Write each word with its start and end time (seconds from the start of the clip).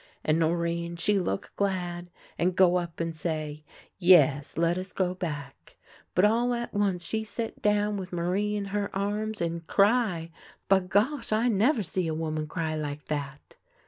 "And 0.25 0.39
Norinne 0.39 0.95
she 0.99 1.19
look 1.19 1.53
glad, 1.55 2.09
and 2.35 2.55
go 2.55 2.77
up 2.77 2.99
and 2.99 3.15
say:' 3.15 3.63
Yes, 3.99 4.57
let 4.57 4.75
us 4.75 4.93
go 4.93 5.13
back.' 5.13 5.77
But 6.15 6.25
all 6.25 6.55
at 6.55 6.73
once 6.73 7.05
she 7.05 7.23
sit 7.23 7.61
down 7.61 7.97
with 7.97 8.11
Marie 8.11 8.55
in 8.55 8.65
her 8.73 8.89
arms, 8.95 9.41
and 9.41 9.67
cry— 9.67 10.31
bagosh! 10.71 11.31
I 11.31 11.49
never 11.49 11.83
see 11.83 12.07
a 12.07 12.15
woman 12.15 12.47
cry 12.47 12.73
like 12.73 13.09
that. 13.09 13.57